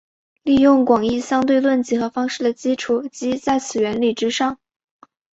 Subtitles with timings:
[0.41, 4.57] 利用广义相对论几何方式的基础即在此原理之上。